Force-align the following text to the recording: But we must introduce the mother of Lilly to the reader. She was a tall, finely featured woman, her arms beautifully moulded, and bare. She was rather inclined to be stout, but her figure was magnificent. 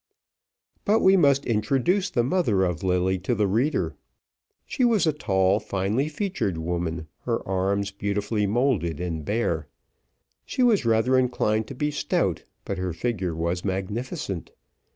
But 0.83 1.01
we 1.01 1.15
must 1.15 1.45
introduce 1.45 2.09
the 2.09 2.23
mother 2.23 2.63
of 2.65 2.81
Lilly 2.81 3.19
to 3.19 3.35
the 3.35 3.45
reader. 3.45 3.95
She 4.65 4.83
was 4.83 5.05
a 5.05 5.13
tall, 5.13 5.59
finely 5.59 6.09
featured 6.09 6.57
woman, 6.57 7.05
her 7.25 7.47
arms 7.47 7.91
beautifully 7.91 8.47
moulded, 8.47 8.99
and 8.99 9.23
bare. 9.23 9.67
She 10.43 10.63
was 10.63 10.85
rather 10.85 11.19
inclined 11.19 11.67
to 11.67 11.75
be 11.75 11.91
stout, 11.91 12.41
but 12.65 12.79
her 12.79 12.93
figure 12.93 13.35
was 13.35 13.63
magnificent. 13.63 14.49